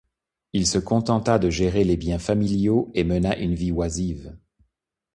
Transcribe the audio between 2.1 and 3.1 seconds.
familiaux et